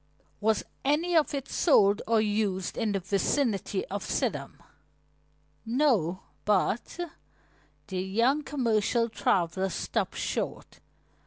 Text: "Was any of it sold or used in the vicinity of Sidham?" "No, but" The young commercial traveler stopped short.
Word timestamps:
"Was 0.39 0.63
any 0.83 1.15
of 1.15 1.31
it 1.35 1.47
sold 1.47 2.01
or 2.07 2.19
used 2.19 2.75
in 2.75 2.91
the 2.93 2.99
vicinity 2.99 3.85
of 3.89 4.01
Sidham?" 4.03 4.57
"No, 5.63 6.23
but" 6.43 6.97
The 7.89 7.99
young 7.99 8.41
commercial 8.41 9.09
traveler 9.09 9.69
stopped 9.69 10.17
short. 10.17 10.79